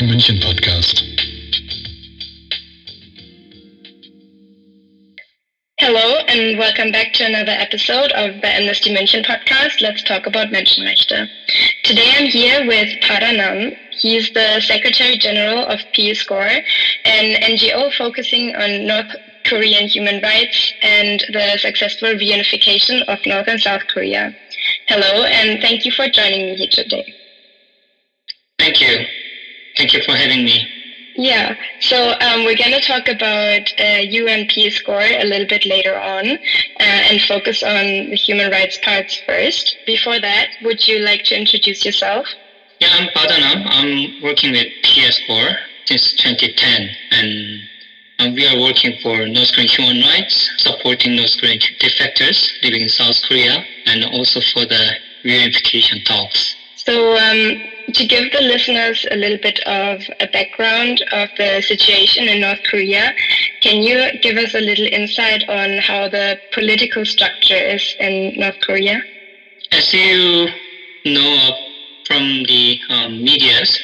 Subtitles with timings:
[0.00, 1.02] about Menschenrechte, der Amnesty München Podcast.
[5.78, 9.80] Hello and welcome back to another episode of the Amnesty München podcast.
[9.80, 11.28] Let's talk about Menschenrechte.
[11.82, 13.72] Today I'm here with Bada Nam.
[13.90, 16.62] He's the Secretary General of PSCORE,
[17.04, 23.60] an NGO focusing on North Korean human rights and the successful reunification of North and
[23.60, 24.34] South Korea.
[24.86, 27.04] Hello, and thank you for joining me here today.
[28.58, 29.04] Thank you.
[29.76, 30.66] Thank you for having me.
[31.16, 36.26] Yeah, so um, we're going to talk about uh, PSCORE a little bit later on
[36.30, 36.36] uh,
[36.80, 39.76] and focus on the human rights parts first.
[39.86, 42.26] Before that, would you like to introduce yourself?
[42.80, 43.62] Yeah, I'm Bada Nam.
[43.66, 45.54] I'm working with PSCORE
[45.86, 47.60] since 2010, and
[48.18, 52.88] um, we are working for North Korean human rights, supporting North Korean defectors living in
[52.88, 54.92] South Korea, and also for the
[55.24, 56.56] reunification talks.
[56.76, 57.56] So, um,
[57.92, 62.62] to give the listeners a little bit of a background of the situation in North
[62.64, 63.12] Korea,
[63.60, 68.58] can you give us a little insight on how the political structure is in North
[68.60, 69.02] Korea?
[69.72, 70.48] As you
[71.04, 71.52] know
[72.06, 73.78] from the um, medias,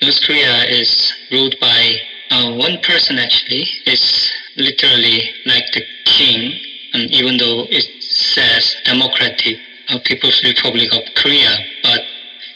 [0.00, 1.96] North Korea is ruled by
[2.30, 3.66] uh, one person actually.
[3.86, 6.52] It's literally like the king,
[6.92, 9.56] and even though it says Democratic
[9.88, 11.56] uh, People's Republic of Korea,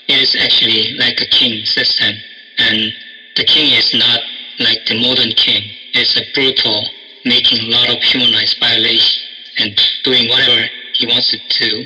[0.09, 2.15] it is actually like a king system.
[2.59, 2.93] And
[3.37, 4.21] the king is not
[4.59, 5.62] like the modern king.
[5.93, 6.89] It's a brutal,
[7.25, 9.23] making a lot of human rights violations
[9.59, 11.84] and doing whatever he wants to do,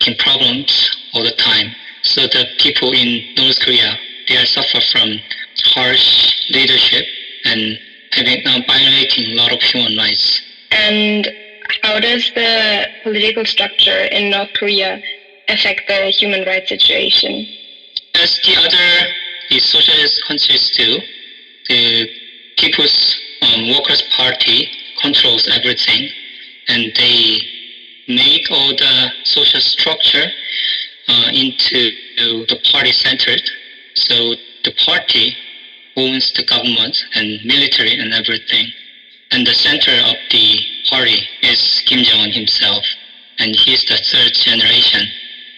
[0.00, 1.74] making problems all the time.
[2.02, 3.96] So the people in North Korea,
[4.28, 5.18] they are suffer from
[5.64, 7.04] harsh leadership
[7.44, 7.78] and
[8.12, 10.40] having uh, violating a lot of human rights.
[10.70, 11.28] And
[11.82, 15.00] how does the political structure in North Korea
[15.48, 17.46] affect the human rights situation?
[18.14, 19.12] As the other
[19.50, 20.98] the socialist countries do,
[21.68, 22.08] the
[22.58, 24.68] People's um, Workers' Party
[25.00, 26.08] controls everything,
[26.68, 27.38] and they
[28.08, 30.26] make all the social structure
[31.08, 33.42] uh, into the party centered.
[33.94, 35.36] So the party
[35.96, 38.66] owns the government and military and everything.
[39.30, 42.84] And the center of the party is Kim Jong-un himself,
[43.38, 45.06] and he's the third generation.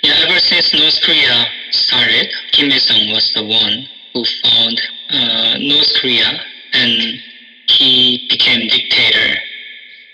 [0.05, 6.41] Ever since North Korea started, Kim Il-sung was the one who found uh, North Korea,
[6.73, 7.21] and
[7.67, 9.39] he became dictator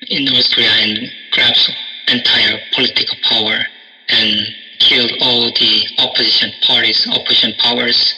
[0.08, 0.98] in North Korea and
[1.32, 1.70] grabbed
[2.08, 3.66] entire political power
[4.08, 8.14] and killed all the opposition parties, opposition powers.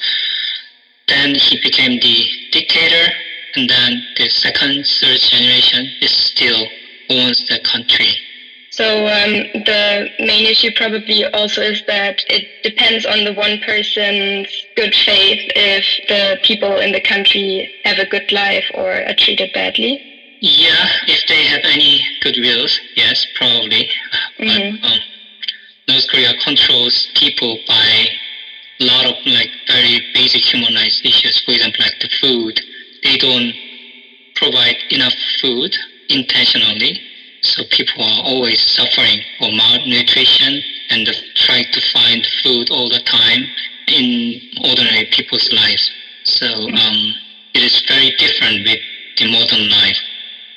[1.09, 3.13] Then he became the dictator,
[3.57, 6.67] and then the second, third generation is still
[7.11, 8.15] owns the country.
[8.77, 9.33] So um,
[9.65, 15.41] the main issue probably also is that it depends on the one person's good faith
[15.57, 20.05] if the people in the country have a good life or are treated badly.
[20.41, 23.89] Yeah, if they have any goodwills, yes, probably.
[24.41, 24.81] Mhm.
[24.83, 24.99] But um,
[25.89, 28.09] North Korea controls people by
[28.81, 31.41] a lot of like very basic human rights issues.
[31.41, 32.61] For example, like the food,
[33.03, 33.55] they don't
[34.35, 35.77] provide enough food
[36.09, 37.03] intentionally,
[37.47, 43.43] so people are always suffering or malnutrition and trying to find food all the time
[43.89, 45.91] in ordinary people's lives.
[46.25, 47.15] So um,
[47.55, 48.79] it is very different with
[49.19, 49.99] the modern life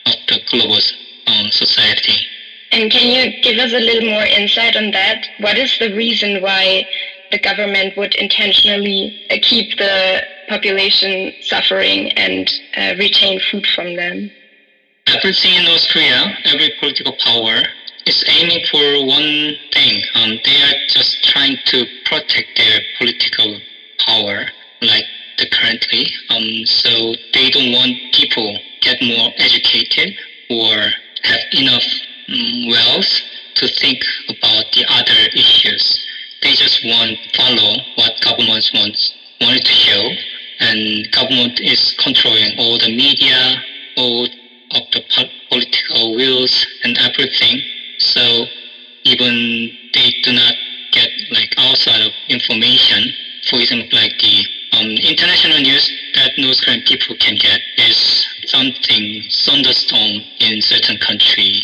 [0.05, 0.79] of the global
[1.27, 2.25] um, society.
[2.71, 5.27] And can you give us a little more insight on that?
[5.39, 6.85] What is the reason why
[7.31, 14.31] the government would intentionally uh, keep the population suffering and uh, retain food from them?
[15.17, 17.63] Everything in North Korea, every political power
[18.05, 20.03] is aiming for one thing.
[20.13, 23.59] Um, they are just trying to protect their political
[24.05, 24.45] power,
[24.83, 25.05] like
[25.39, 26.05] the currently.
[26.29, 30.13] Um, so they don't want people get more educated
[30.51, 30.77] or
[31.23, 31.85] have enough
[32.27, 33.09] um, wealth
[33.55, 36.05] to think about the other issues.
[36.43, 40.11] They just want follow what government wants wanted to show,
[40.59, 43.55] and government is controlling all the media,
[43.97, 44.27] all
[44.71, 45.01] of the
[45.49, 47.61] political wills and everything.
[47.99, 48.45] So
[49.03, 50.53] even they do not
[50.91, 53.11] get like outside of information.
[53.49, 59.23] For example, like the um, international news that North Korean people can get is something
[59.31, 61.61] thunderstorm in certain country,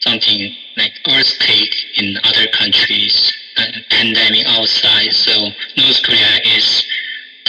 [0.00, 5.12] something like earthquake in other countries, uh, pandemic outside.
[5.12, 6.84] So North Korea is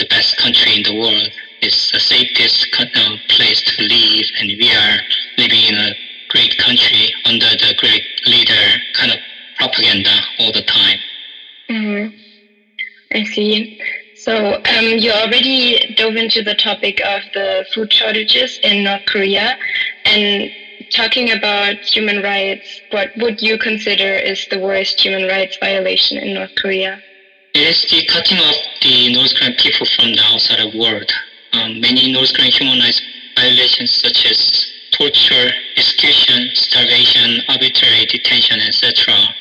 [0.00, 1.28] the best country in the world.
[1.62, 4.98] It's the safest uh, place to live, and we are
[5.38, 5.94] living in a
[6.30, 9.18] great country under the great leader kind of
[9.58, 10.98] propaganda all the time.
[11.68, 12.06] hmm
[13.14, 13.76] I see.
[14.14, 19.56] So um, you already dove into the topic of the food shortages in North Korea,
[20.04, 20.50] and
[20.92, 26.34] talking about human rights, what would you consider is the worst human rights violation in
[26.34, 27.02] North Korea?
[27.52, 31.10] It is the cutting off the North Korean people from the outside world.
[31.52, 33.02] Um, many North Korean human rights
[33.34, 39.34] violations such as torture, execution, starvation, arbitrary detention, etc.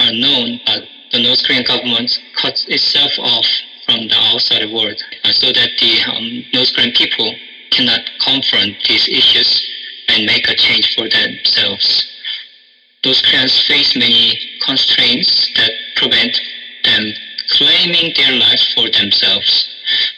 [0.00, 3.46] are known, but the North Korean government cuts itself off
[3.86, 7.36] from the outside world uh, so that the um, North Korean people
[7.70, 9.62] cannot confront these issues
[10.08, 12.04] and make a change for themselves.
[13.04, 16.40] Those Koreans face many constraints that prevent
[16.82, 17.14] them
[17.54, 19.68] claiming their lives for themselves.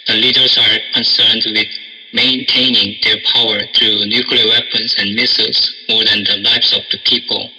[0.07, 1.67] The leaders are concerned with
[2.13, 7.51] maintaining their power through nuclear weapons and missiles more than the lives of the people.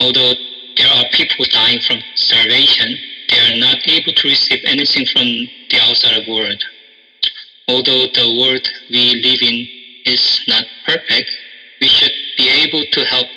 [0.00, 0.34] Although
[0.76, 2.96] there are people dying from starvation,
[3.28, 5.26] they are not able to receive anything from
[5.70, 6.62] the outside world.
[7.68, 9.68] Although the world we live in
[10.12, 11.30] is not perfect,
[11.80, 13.28] we should be able to help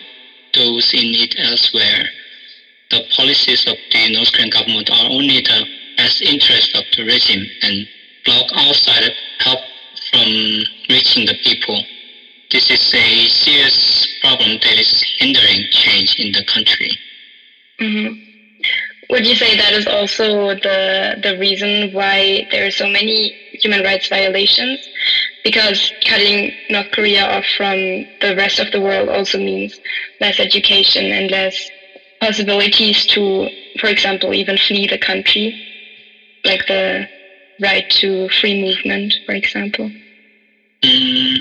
[0.56, 2.10] those in need elsewhere.
[2.90, 5.66] The policies of the North Korean government are only the
[6.04, 7.88] best interest of the regime and
[8.26, 9.10] block outside
[9.40, 9.60] help
[10.12, 10.28] from
[10.90, 11.82] reaching the people.
[12.52, 16.92] This is a serious problem that is hindering change in the country.
[17.80, 18.20] Mm-hmm.
[19.12, 23.30] Would you say that is also the the reason why there are so many
[23.62, 24.80] human rights violations?
[25.44, 27.78] Because cutting North Korea off from
[28.22, 29.80] the rest of the world also means
[30.20, 31.70] less education and less
[32.20, 35.73] possibilities to, for example, even flee the country,
[36.46, 37.08] like the
[37.62, 39.92] right to free movement, for example.
[40.84, 41.38] Mm,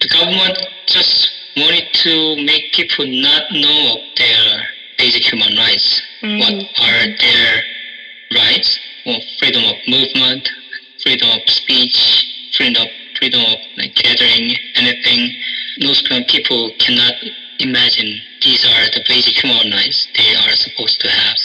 [0.00, 4.66] the government just wanted to make people not know of their
[4.98, 6.00] basic human rights.
[6.22, 6.38] Mhm.
[6.38, 7.64] What are their
[8.34, 8.78] rights?
[9.04, 10.48] Well, freedom of movement,
[11.02, 12.88] freedom of speech, freedom of
[13.18, 15.34] freedom of like, gathering, anything.
[15.78, 17.14] North Korean people cannot
[17.58, 21.36] imagine these are the basic human rights they are supposed to have.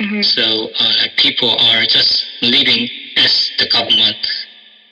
[0.00, 0.24] Mhm.
[0.24, 4.26] So uh, like people are just leaving as the government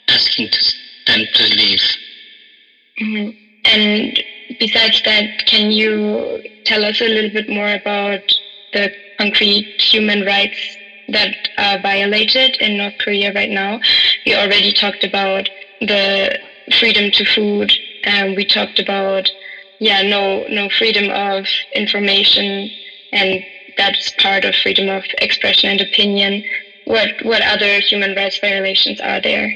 [0.08, 0.74] asking to,
[1.06, 1.80] them to live.
[3.00, 3.34] Mhm.
[3.64, 4.22] And
[4.58, 8.20] besides that, can you tell us a little bit more about
[8.72, 13.80] the concrete human rights that are violated in North Korea right now?
[14.26, 15.48] We already talked about
[15.80, 16.36] the
[16.78, 17.72] freedom to food,
[18.04, 19.30] and we talked about
[19.78, 22.70] yeah, no no freedom of information,
[23.12, 23.44] and
[23.76, 26.42] that's part of freedom of expression and opinion.
[26.84, 29.52] What what other human rights violations are there?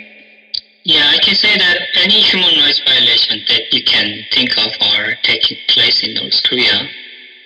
[0.84, 5.14] Yeah, I can say that any human rights violation that you can think of are
[5.22, 6.88] taking place in North Korea.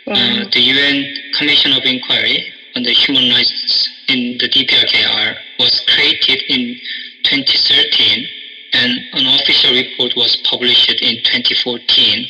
[0.07, 0.15] Wow.
[0.15, 1.05] Uh, the UN
[1.35, 6.77] Commission of Inquiry on the Human Rights in the DPRKR was created in
[7.25, 8.27] 2013
[8.75, 12.27] and an official report was published in 2014.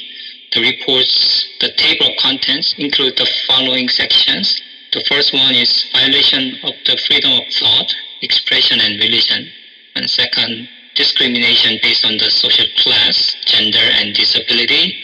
[0.55, 4.63] The report's the table of contents include the following sections.
[4.93, 7.93] The first one is violation of the freedom of thought,
[8.23, 9.51] expression, and religion.
[9.97, 14.97] And second, discrimination based on the social class, gender, and disability.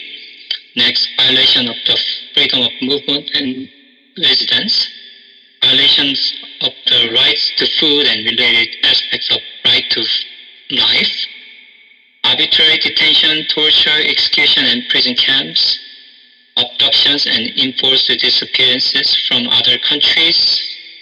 [0.77, 1.99] Next, violation of the
[2.33, 3.67] freedom of movement and
[4.17, 4.87] residence.
[5.61, 10.01] Violations of the rights to food and related aspects of right to
[10.69, 11.25] life.
[12.31, 15.77] Arbitrary detention, torture, execution, and prison camps.
[16.55, 20.39] Abductions and enforced disappearances from other countries,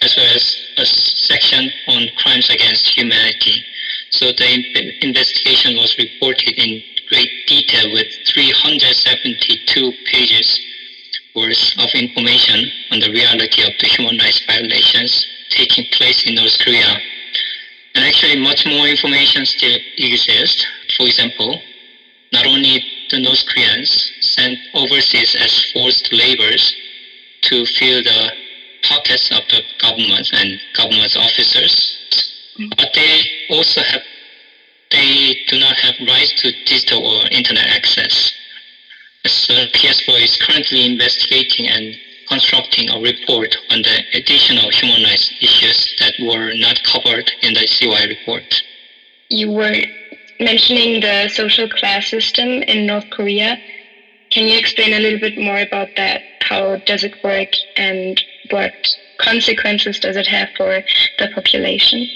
[0.02, 3.64] as well as a section on crimes against humanity.
[4.10, 10.60] So the in- investigation was reported in great detail with 372 pages
[11.36, 16.58] worth of information on the reality of the human rights violations taking place in North
[16.58, 16.98] Korea.
[17.94, 20.66] And actually much more information still exists.
[20.96, 21.60] For example,
[22.32, 26.74] not only the North Koreans sent overseas as forced laborers
[27.42, 28.30] to fill the
[28.82, 31.98] pockets of the government and government officers,
[32.76, 34.02] but they also have
[34.90, 38.32] they do not have rights to digital or internet access.
[39.24, 41.94] So PSCORE is currently investigating and
[42.28, 47.68] constructing a report on the additional human rights issues that were not covered in the
[47.68, 48.62] COI report.
[49.28, 49.76] You were
[50.40, 53.60] mentioning the social class system in North Korea.
[54.30, 56.22] Can you explain a little bit more about that?
[56.42, 58.20] How does it work and
[58.50, 58.72] what
[59.20, 60.82] consequences does it have for
[61.18, 62.06] the population?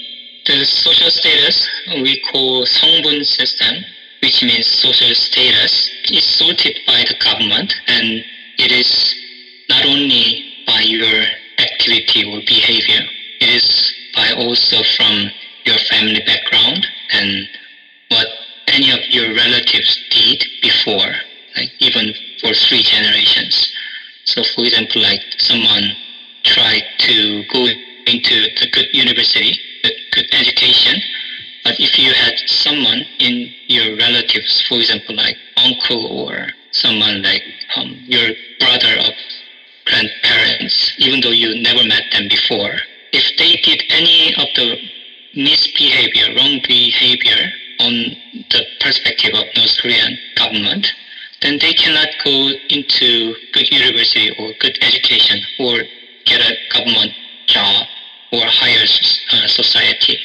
[0.45, 3.75] The social status we call 성분 system,
[4.21, 8.23] which means social status, is sorted by the government and
[8.57, 9.13] it is
[9.69, 11.23] not only by your
[11.59, 13.01] activity or behavior,
[13.41, 15.29] it is by also from
[15.65, 16.85] your family background
[20.61, 21.13] before,
[21.55, 23.71] like even for three generations.
[24.25, 25.83] So, for example, like someone
[26.43, 27.67] tried to go
[28.07, 30.99] into the good university, the good education,
[31.63, 37.41] but if you had someone in your relatives, for example, like uncle or someone like
[37.75, 38.29] um, your
[38.59, 39.11] brother or
[39.85, 42.73] grandparents, even though you never met them before,
[43.11, 44.77] if they did any of the
[45.33, 47.93] misbehavior, wrong behavior on
[48.51, 50.87] the perspective of North Korean government,
[51.41, 55.79] then they cannot go into good university or good education or
[56.25, 57.11] get a government
[57.47, 57.85] job
[58.31, 60.17] or higher uh, society.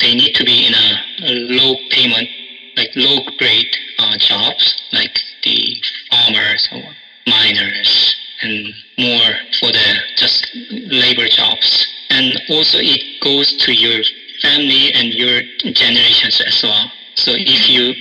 [0.00, 2.28] They need to be in a, a low payment,
[2.76, 5.76] like low grade uh, jobs, like the
[6.10, 6.82] farmers or
[7.26, 11.86] miners, and more for the just labor jobs.
[12.10, 14.02] And also it goes to your
[14.42, 15.40] family and your
[15.72, 16.90] generations as well.
[17.14, 17.94] So if you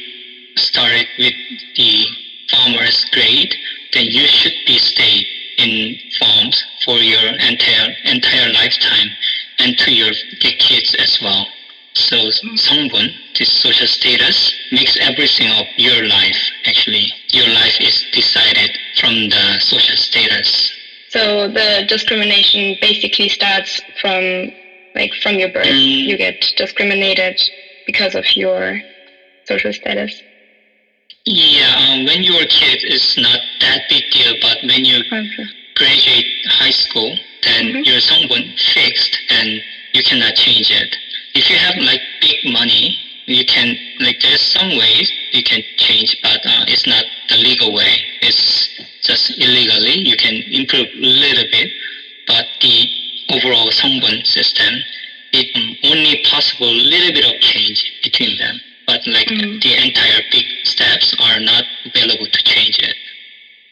[0.55, 1.33] started with
[1.75, 2.05] the
[2.49, 3.53] farmer's grade,
[3.93, 5.25] then you should be stay
[5.57, 9.09] in farms for your entire entire lifetime
[9.59, 11.45] and to your kids as well.
[11.93, 12.15] So
[12.55, 17.11] Songbun, this social status, makes everything of your life actually.
[17.33, 20.71] Your life is decided from the social status.
[21.09, 24.51] So the discrimination basically starts from
[24.95, 25.65] like from your birth.
[25.67, 26.05] Mm.
[26.07, 27.39] You get discriminated
[27.85, 28.81] because of your
[29.47, 30.21] social status.
[31.25, 35.45] Yeah, um, when you're a kid, it's not that big deal, but when you Okay.
[35.75, 37.85] graduate high school, then Mhm.
[37.85, 39.61] you're someone fixed and
[39.93, 40.95] you cannot change it.
[41.33, 46.15] If you have like big money, you can like there's some ways you can change,
[46.23, 48.03] but uh, it's not the legal way.
[48.21, 48.67] It's
[49.03, 49.99] just illegally.
[50.07, 51.69] You can improve a little bit,
[52.27, 52.87] but the
[53.31, 54.73] overall Songbun system,
[55.31, 55.47] it
[55.83, 58.59] only possible little bit of change between them.
[58.87, 59.61] But like Mhm.
[59.61, 62.95] the entire big steps are not available to change it.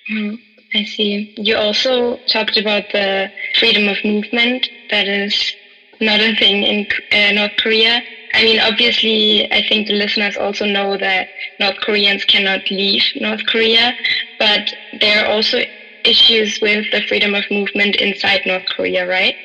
[0.10, 0.40] Mm,
[0.74, 1.30] I see.
[1.38, 4.70] You also talked about the freedom of movement.
[4.90, 5.56] That is
[6.00, 8.04] not a thing in uh, North Korea.
[8.34, 13.46] I mean, obviously, I think the listeners also know that North Koreans cannot leave North
[13.46, 13.96] Korea,
[14.40, 15.60] but there are also
[16.04, 19.36] issues with the freedom of movement inside North Korea, right?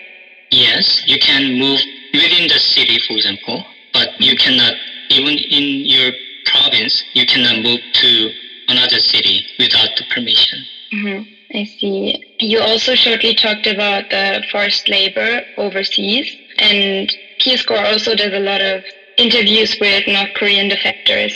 [0.51, 1.81] Yes, you can move
[2.13, 4.75] within the city, for example, but you cannot,
[5.11, 6.13] even in your
[6.47, 8.31] province, you cannot move to
[8.69, 10.65] another city without the permission.
[10.93, 11.23] hmm
[11.55, 12.17] I see.
[12.41, 18.61] You also shortly talked about the forced labor overseas, and PSCORE also does a lot
[18.61, 18.83] of
[19.17, 21.33] interviews with North Korean defectors,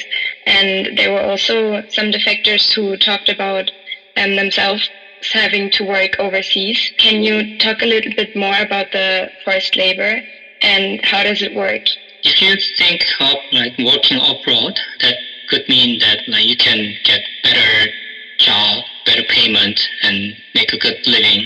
[0.47, 3.71] and there were also some defectors who talked about
[4.17, 4.91] um, themselves
[5.22, 6.92] having to work overseas.
[6.98, 10.20] Can you talk a little bit more about the forced labor
[10.62, 11.82] and how does it work?
[12.22, 15.14] If you think of like working abroad, that
[15.48, 17.90] could mean that like you can get better
[18.38, 21.44] job, better payment, and make a good living.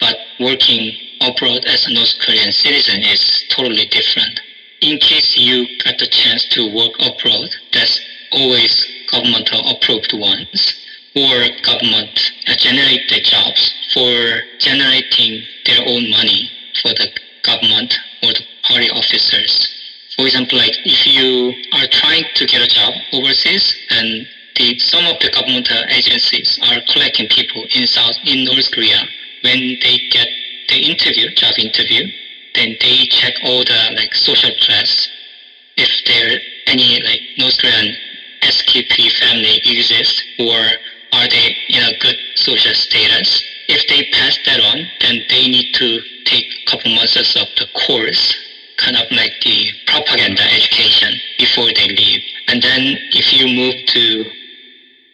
[0.00, 4.40] But working abroad as a North Korean citizen is totally different.
[4.80, 8.00] In case you get the chance to work abroad, that's
[8.32, 10.81] always governmental approved ones
[11.14, 16.50] or government uh, generate the jobs for generating their own money
[16.80, 17.08] for the
[17.42, 19.68] government or the party officers.
[20.16, 24.26] For example, like if you are trying to get a job overseas and
[24.56, 29.04] the, some of the governmental agencies are collecting people in South in North Korea
[29.42, 30.28] when they get
[30.68, 32.10] the interview, job interview,
[32.54, 35.08] then they check all the like social class
[35.76, 37.94] if there any like North Korean
[38.42, 40.70] SKP family exists or
[41.12, 43.42] are they in a good social status.
[43.68, 47.66] If they pass that on, then they need to take a couple months of the
[47.86, 48.34] course,
[48.78, 52.20] kind of like the propaganda education before they leave.
[52.48, 54.24] And then if you move to,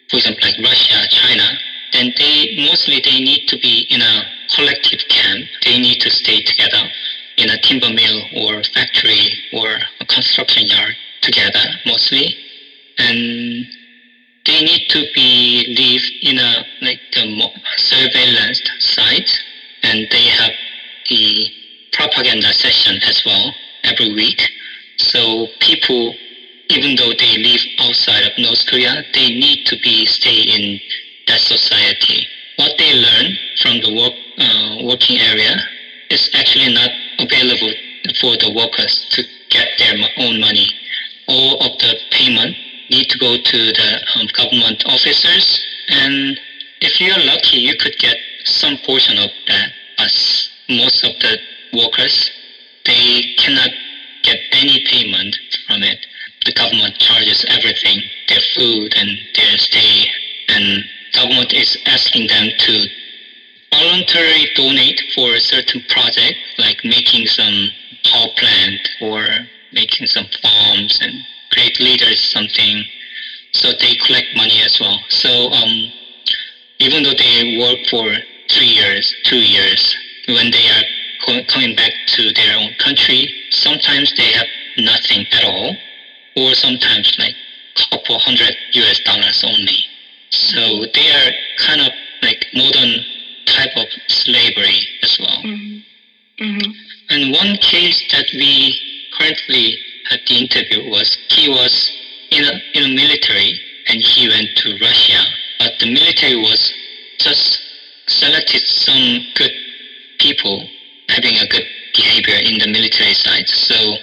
[0.09, 1.45] for example, like Russia, China,
[1.93, 4.23] then they mostly they need to be in a
[4.55, 5.45] collective camp.
[5.65, 6.89] They need to stay together
[7.37, 12.37] in a timber mill or factory or a construction yard together mostly,
[14.59, 17.01] they need to be live in a like
[17.37, 19.31] mo- surveillance site,
[19.85, 20.51] and they have
[21.09, 21.49] the
[21.93, 23.53] propaganda session as well
[23.85, 24.43] every week.
[24.97, 26.15] So people,
[26.71, 30.81] even though they live outside of North Korea, they need to be stay in
[31.29, 32.27] that society.
[32.57, 35.57] What they learn from the work uh, working area
[36.11, 37.73] is actually not available
[38.21, 40.69] for the workers to get their own money.
[41.29, 42.57] All of the payment
[42.91, 46.39] need to go to the um, government officers, and
[46.81, 49.73] if you're lucky, you could get some portion of that.
[49.99, 51.39] As most of the
[51.73, 52.31] workers,
[52.87, 53.71] they cannot
[54.23, 55.99] get any payment from it.
[56.45, 60.07] The government charges everything, their food and their stay,
[60.49, 62.87] and government is asking them to
[63.71, 67.69] voluntarily donate for a certain project, like making some
[68.05, 69.27] power plant or
[69.73, 71.13] making some farms and
[71.53, 72.85] create leaders something.
[73.53, 74.99] So they collect money as well.
[75.09, 75.91] So um,
[76.79, 78.15] even though they work for
[78.51, 79.97] three years, two years,
[80.29, 80.83] when they are
[81.25, 84.47] co- coming back to their own country, sometimes they have
[84.79, 85.75] nothing at all,
[86.37, 87.35] or sometimes like
[87.91, 89.85] couple hundred US dollars only.
[90.31, 91.91] So they are kind of
[92.23, 93.05] like modern
[93.47, 95.43] type of slavery as well.
[95.45, 96.45] Mm-hmm.
[96.45, 96.71] Mm-hmm.
[97.11, 98.75] And one case that we
[99.19, 99.77] currently
[100.09, 101.93] had the interview was he was
[102.31, 105.23] in a, in a military and he went to Russia,
[105.59, 106.73] but the military was
[107.19, 107.61] just
[108.07, 109.53] selected some good
[110.19, 110.69] people
[111.09, 113.49] having a good behavior in the military side.
[113.49, 113.97] So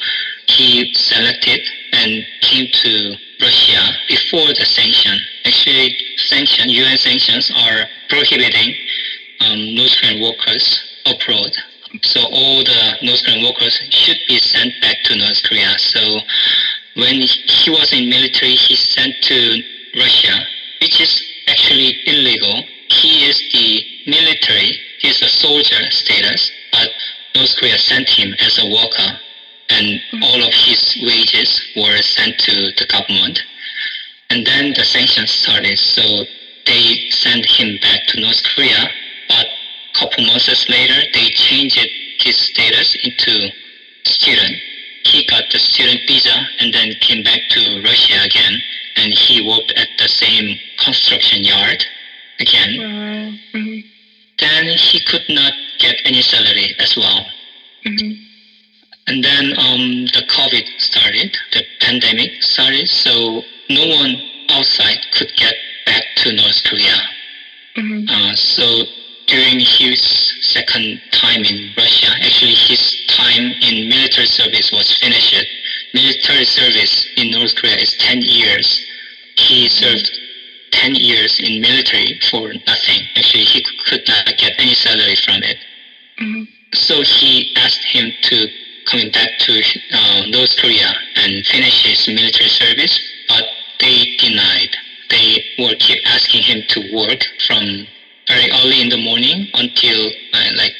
[0.48, 1.62] he selected
[1.94, 5.20] and came to Russia before the sanction.
[5.46, 8.74] Actually, sanction, UN sanctions are prohibiting
[9.42, 9.60] um,
[10.06, 11.52] Korean workers abroad.
[12.04, 15.78] So all the North Korean workers should be sent back to North Korea.
[15.78, 16.20] So
[16.96, 19.62] when he was in military, he sent to
[19.98, 20.46] Russia,
[20.82, 22.64] which is actually illegal.
[22.90, 24.80] He is the military.
[25.00, 26.90] He's a soldier status, but
[27.36, 29.20] North Korea sent him as a worker,
[29.70, 30.24] and hmm.
[30.24, 33.40] all of his wages were sent to the government.
[34.30, 36.02] And then the sanctions started, so
[36.66, 38.90] they sent him back to North Korea,
[39.98, 41.80] couple months later, they changed
[42.20, 43.50] his status into
[44.06, 44.56] student.
[45.06, 48.62] He got the student visa and then came back to Russia again,
[48.96, 51.86] and he worked at the same construction yard
[52.40, 52.78] again.
[52.78, 53.38] Wow.
[53.54, 53.86] Mhm.
[54.38, 57.26] Then he could not get any salary as well.
[57.86, 58.18] Mhm.
[59.08, 65.56] And then um, the COVID started, the pandemic started, so no one outside could get
[65.86, 66.98] back to North Korea.
[67.76, 68.10] Mhm.
[68.10, 68.66] Uh, so
[69.28, 70.02] during his
[70.42, 75.36] second time in Russia, actually his time in military service was finished.
[75.94, 78.86] Military service in North Korea is 10 years.
[79.38, 80.10] He served
[80.72, 83.02] 10 years in military for nothing.
[83.16, 85.58] Actually, he could not get any salary from it.
[86.20, 86.48] Mhm.
[86.74, 88.48] So he asked him to
[88.86, 93.44] come back to uh, North Korea and finish his military service, but
[93.80, 94.76] they denied.
[95.10, 97.88] They were keep asking him to work from
[98.28, 100.74] very early in the morning until uh, like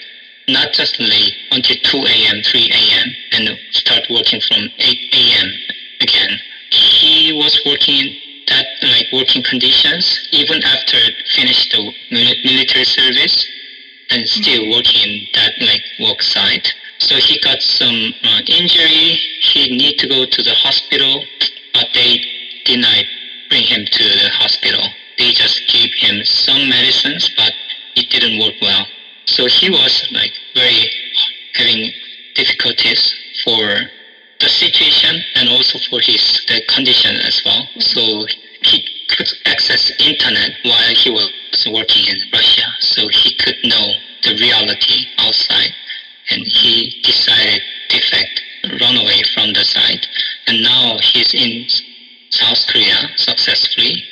[0.48, 3.08] not just late until 2 a.m., 3 a.m.
[3.32, 5.50] and start working from 8 a.m.
[6.02, 6.40] again.
[6.72, 8.16] He was working
[8.48, 10.98] that like working conditions even after
[11.36, 13.46] finished the mili- military service
[14.10, 16.74] and still working that like work site.
[17.00, 19.18] So he got some uh, injury.
[19.42, 21.24] He need to go to the hospital,
[21.74, 22.20] but they
[22.66, 23.06] denied
[23.50, 24.88] bring him to the hospital.
[25.18, 27.54] They just gave him some medicines, but
[27.96, 28.86] it didn't work well.
[29.26, 30.90] So he was like very
[31.54, 31.92] having
[32.36, 33.90] difficulties for
[34.40, 37.64] the situation and also for his the condition as well.
[37.64, 37.82] Mm-hmm.
[37.82, 38.26] So
[38.62, 41.32] he could access internet while he was
[41.72, 45.72] working in Russia, so he could know the reality outside,
[46.30, 48.42] and he decided defect,
[48.82, 50.08] run away from the site,
[50.48, 51.68] and now he's in
[52.32, 54.04] South Korea successfully.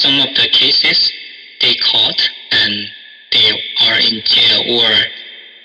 [0.00, 1.12] Some of the cases
[1.60, 2.72] they caught and
[3.32, 3.50] they
[3.86, 4.92] are in jail or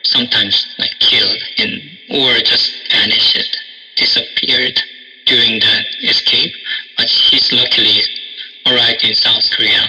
[0.06, 3.58] sometimes like killed in or just vanished,
[3.95, 4.82] disappeared
[5.26, 6.52] during the escape.
[6.98, 8.02] But he's luckily
[8.65, 9.86] arrived in South Korea,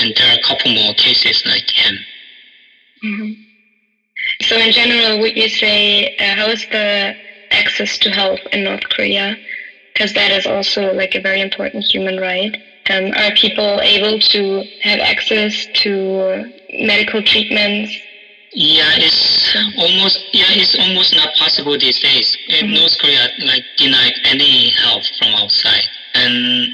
[0.00, 1.94] and there are a couple more cases like him.
[3.04, 3.36] Mhm.
[4.42, 7.14] So in general, would you say uh, how is the
[7.50, 9.36] access to health in North Korea?
[9.92, 12.56] Because that is also like a very important human right.
[12.90, 16.44] Um, are people able to have access to
[16.80, 17.96] medical treatments?
[18.52, 22.36] Yeah, it's almost yeah, it's almost not possible these days.
[22.50, 22.74] Mhm.
[22.74, 26.68] North Korea like denied any help from outside, and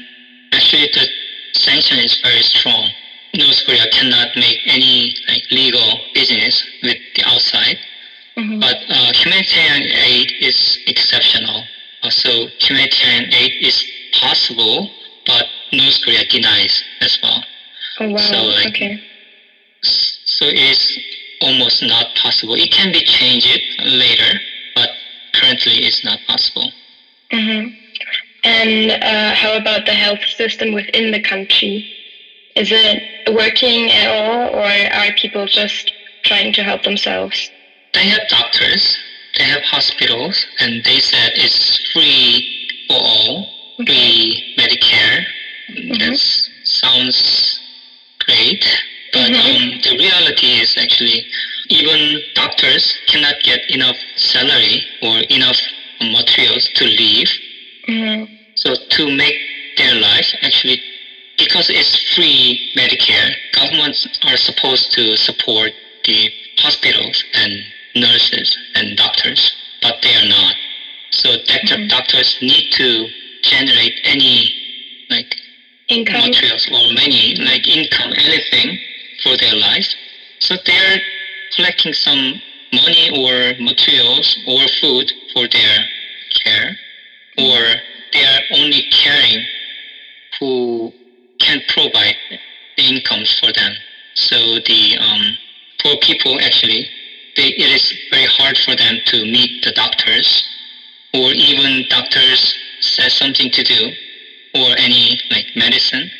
[0.53, 1.09] actually the
[1.53, 2.91] sanction is very strong.
[3.35, 7.79] North Korea cannot make any like legal business with the outside,
[8.37, 8.61] Mhm.
[8.61, 11.65] but uh, humanitarian aid is exceptional.
[12.11, 14.91] So humanitarian aid is possible,
[15.73, 17.45] North Korea denies as well.
[18.01, 18.17] Oh wow.
[18.19, 18.99] so, like, okay.
[19.83, 20.99] So it is
[21.41, 22.55] almost not possible.
[22.55, 23.49] It can be changed
[23.85, 24.41] later,
[24.75, 24.89] but
[25.35, 26.71] currently it's not possible.
[27.33, 27.69] hmm
[28.45, 31.85] And uh, how about the health system within the country?
[32.57, 33.03] Is it
[33.35, 35.93] working at all, or are people just
[36.25, 37.51] trying to help themselves?
[37.95, 38.99] They have doctors.
[39.39, 42.45] they have hospitals, and they said it's free
[42.89, 43.47] for all,
[43.87, 45.25] free Medicare.
[45.75, 46.17] That
[46.65, 47.61] sounds
[48.25, 48.65] great,
[49.13, 49.37] but Mhm.
[49.37, 51.25] um, the reality is actually
[51.69, 55.61] even doctors cannot get enough salary or enough
[56.01, 57.29] materials to live.
[57.87, 59.37] hmm So to make
[59.77, 60.81] their life actually,
[61.37, 65.73] because it's free Medicare, governments are supposed to support
[66.05, 67.53] the hospitals and
[67.95, 70.55] nurses and doctors, but they are not.
[71.11, 71.89] So doctor, Mhm.
[71.89, 73.09] doctors need to
[73.43, 74.53] generate any
[75.91, 76.31] Income.
[76.31, 78.79] materials or money, like income, anything
[79.23, 79.89] for their life.
[80.39, 80.99] So they're
[81.57, 82.41] collecting some
[82.73, 85.85] money or materials or food for their
[86.45, 86.77] care,
[87.39, 87.59] or
[88.13, 89.45] they are only caring
[90.39, 90.93] who
[91.41, 92.15] can provide
[92.77, 93.73] the incomes for them.
[94.15, 95.37] So the um,
[95.83, 96.87] poor people actually,
[97.37, 100.45] they, it is very hard for them to meet the doctors,
[101.15, 103.91] or even doctors says something to do,
[104.55, 106.11] or any like medicine.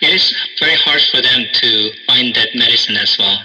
[0.00, 3.38] It is very hard for them to find that medicine as well.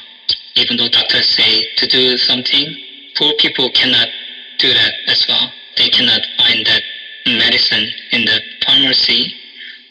[0.56, 2.76] Even though doctors say to do something,
[3.16, 4.08] poor people cannot
[4.58, 5.52] do that as well.
[5.78, 6.82] They cannot find that
[7.26, 9.34] medicine in the pharmacy.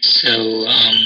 [0.01, 0.97] So um,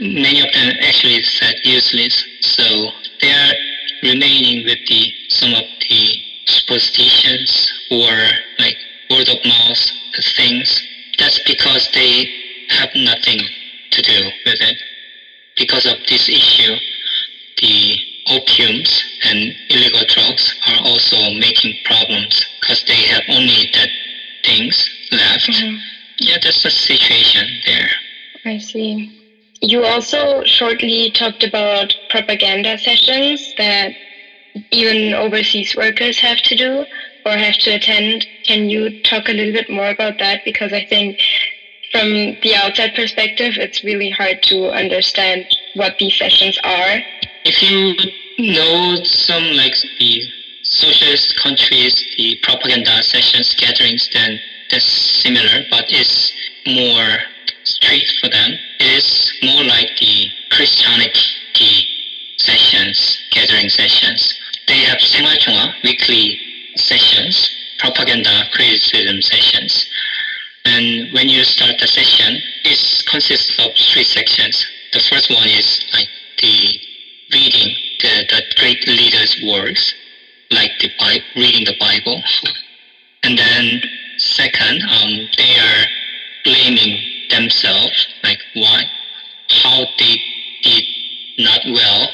[0.00, 2.24] many of them actually said useless.
[2.40, 3.52] So they are
[4.02, 6.14] remaining with the some of the
[6.46, 8.10] superstitions or
[8.58, 8.76] like
[9.10, 9.90] word of mouth
[10.36, 10.82] things.
[11.30, 12.28] That's because they
[12.70, 13.38] have nothing
[13.92, 14.76] to do with it.
[15.56, 16.74] Because of this issue,
[17.62, 23.88] the opiums and illegal drugs are also making problems because they have only that
[24.42, 25.50] things left.
[25.50, 25.78] Mhm.
[26.18, 27.90] Yeah, that's the situation there.
[28.44, 29.08] I see.
[29.62, 33.92] You also shortly talked about propaganda sessions that
[34.72, 36.84] even overseas workers have to do
[37.24, 38.26] or have to attend.
[38.50, 40.40] Can you talk a little bit more about that?
[40.44, 41.20] Because I think
[41.92, 46.98] from the outside perspective, it's really hard to understand what these sessions are.
[47.44, 47.94] If you
[48.40, 50.22] know some like the
[50.64, 56.32] socialist countries, the propaganda sessions, gatherings, then that's similar, but it's
[56.66, 57.18] more
[57.62, 58.50] strict for them.
[58.80, 61.86] It is more like the Christianity
[62.38, 64.34] sessions, gathering sessions.
[64.66, 65.36] They have Sema
[65.84, 66.36] weekly
[66.74, 67.48] sessions
[67.80, 69.88] propaganda criticism sessions.
[70.66, 74.66] And when you start the session, it consists of three sections.
[74.92, 76.08] The first one is like
[76.42, 76.78] the
[77.32, 79.94] reading the, the great leaders' words,
[80.50, 82.22] like the Bible, reading the Bible.
[83.22, 83.82] And then
[84.18, 85.84] second, um, they are
[86.44, 88.84] blaming themselves, like why,
[89.48, 90.20] how they
[90.62, 90.84] did
[91.38, 92.08] not well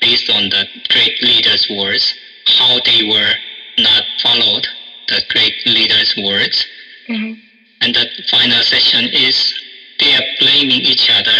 [0.00, 2.14] based on the great leaders' words,
[2.46, 3.34] how they were
[3.78, 4.66] not followed
[5.14, 6.66] the great leaders' words.
[7.08, 7.38] Mhm.
[7.80, 9.54] And the final session is
[10.00, 11.38] they are blaming each other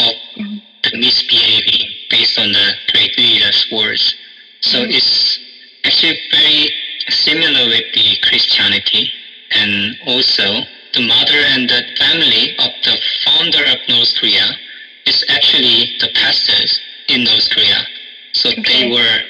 [0.00, 0.60] of Mhm.
[0.82, 4.14] the misbehaving based on the great leaders' words.
[4.60, 4.94] So Mhm.
[4.96, 5.38] it's
[5.84, 6.70] actually very
[7.08, 9.12] similar with the Christianity
[9.52, 14.48] and also the mother and the family of the founder of North Korea
[15.06, 17.86] is actually the pastors in North Korea.
[18.34, 18.62] So Okay.
[18.64, 19.20] they were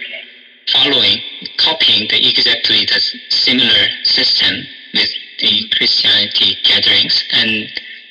[0.76, 1.20] following,
[1.56, 7.68] copying the exactly the similar system with the Christianity gatherings and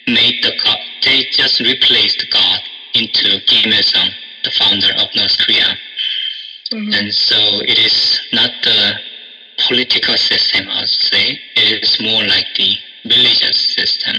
[0.08, 2.60] made the God, they just replaced God
[2.94, 4.10] into Kim Il-sung,
[4.44, 5.78] the founder of North Korea.
[6.72, 6.94] Mhm.
[6.98, 9.00] And so it is not the
[9.68, 11.40] political system, I would say.
[11.56, 12.72] It is more like the
[13.06, 14.16] religious system.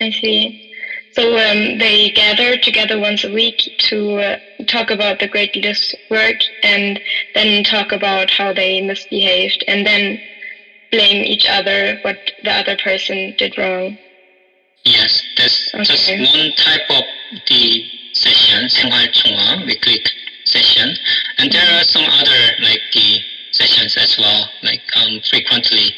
[0.00, 0.71] I see.
[1.11, 3.57] So um, they gather together once a week
[3.89, 4.35] to uh,
[4.67, 6.99] talk about the great leaders' work and
[7.33, 10.19] then talk about how they misbehaved and then
[10.91, 13.97] blame each other what the other person did wrong.
[14.85, 16.23] Yes, that's just Okay.
[16.23, 17.03] one type of
[17.49, 20.01] the session, 생활총화, weekly
[20.45, 20.95] session.
[21.37, 23.19] And there are some other like the
[23.51, 25.93] sessions as well, like um, frequently.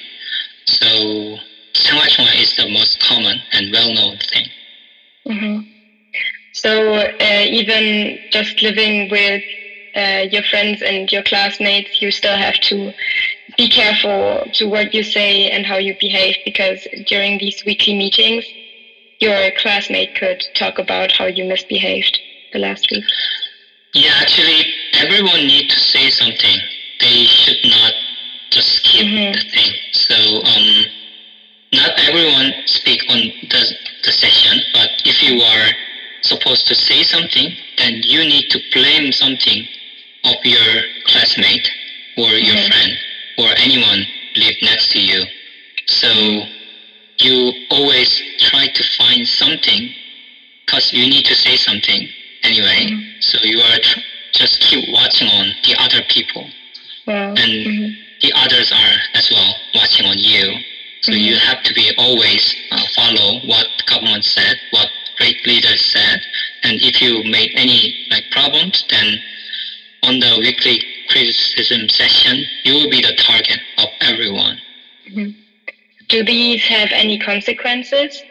[0.67, 1.37] So
[1.75, 4.47] 생활총화 is the most common and well-known thing.
[5.26, 5.58] hmm
[6.52, 9.42] So uh, even just living with
[9.94, 12.92] uh, your friends and your classmates, you still have to
[13.56, 18.54] be careful to what you say and how you behave because during these weekly meetings,
[19.20, 22.20] your classmate could talk about how you misbehaved
[22.52, 23.04] the last week.
[23.94, 26.58] Yeah, actually, everyone needs to say something.
[27.00, 27.92] They should not
[28.50, 29.32] just skip Mhm.
[29.32, 29.72] the thing.
[29.92, 30.84] So, um,
[31.72, 33.18] not everyone speak on
[33.50, 35.68] the, the session, but if you are
[36.22, 39.66] supposed to say something, then you need to blame something
[40.24, 41.70] of your classmate
[42.16, 42.68] or your Mhm.
[42.68, 42.92] friend.
[43.38, 45.24] or anyone live next to you.
[45.86, 46.44] So
[47.20, 49.90] you always try to find something
[50.64, 52.08] because you need to say something
[52.42, 52.86] anyway.
[52.86, 53.04] Mhm.
[53.20, 54.00] So you are tr-
[54.32, 56.48] just keep watching on the other people,
[57.06, 57.34] Wow.
[57.36, 57.96] and Mhm.
[58.20, 60.58] the others are as well watching on you.
[61.00, 66.20] So you have to be always uh, follow what government said, what great leaders said,
[66.62, 69.18] and if you made any like problems, then
[70.02, 74.60] on the weekly criticism session, you will be the target of everyone.
[75.08, 75.34] Mhm.
[76.08, 78.24] Do these have any consequences?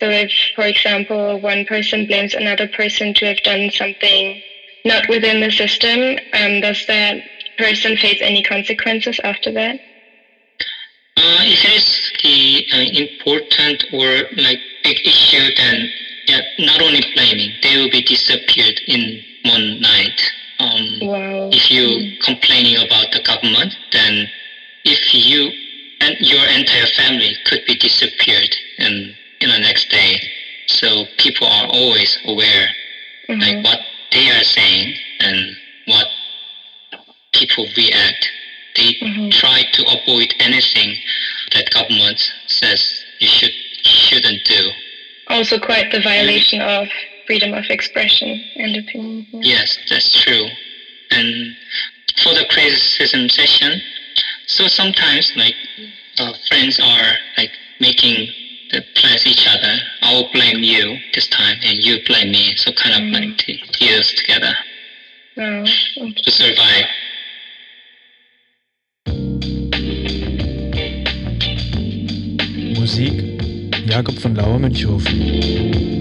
[0.00, 4.42] So, if, for example, one person blames another person to have done something
[4.84, 7.22] not within the system, um, does that
[7.56, 9.76] person face any consequences after that?
[11.16, 15.88] Uh, if it is the uh, important or like big issue, then
[16.26, 20.20] yeah, not only blaming, they will be disappeared in one night.
[20.58, 21.48] Um, Wow.
[21.52, 24.28] if you complaining about the government, then
[24.84, 25.50] if you
[26.00, 30.16] and your entire family could be disappeared in in the next day.
[30.68, 32.68] So people are always aware
[33.28, 33.40] Mhm.
[33.40, 33.78] like what
[34.12, 36.06] they are saying and what
[37.32, 38.30] people react.
[38.76, 39.30] They Mhm.
[39.30, 40.96] try to avoid anything
[41.52, 43.52] that government says you should
[43.84, 44.70] shouldn't do.
[45.42, 46.86] Also, quite the violation of
[47.26, 49.26] freedom of expression and opinion.
[49.32, 49.40] yeah.
[49.58, 50.46] Yes, that's true.
[51.10, 51.56] And
[52.22, 53.80] for the criticism session,
[54.46, 55.56] so sometimes like
[56.20, 57.50] uh, friends are like
[57.80, 58.28] making
[58.70, 59.74] the plans each other.
[60.02, 62.54] I will blame you this time, and you blame me.
[62.54, 63.12] So kind of Mm.
[63.12, 64.54] like to deals together
[65.36, 65.64] Wow.
[66.22, 66.86] to survive.
[72.78, 73.31] Musik
[73.86, 75.91] Jakob von Lauer Münchhofen.